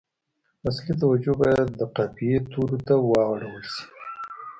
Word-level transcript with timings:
اصلي 0.69 0.93
توجه 1.01 1.33
باید 1.41 1.67
د 1.79 1.81
قافیې 1.95 2.37
تورو 2.51 2.77
ته 2.87 2.93
واړول 3.09 3.63
شي. 3.73 3.85